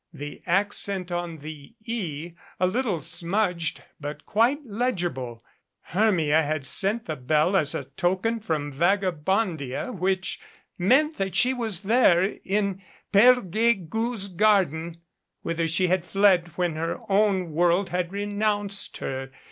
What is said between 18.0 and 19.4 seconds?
re nounced her.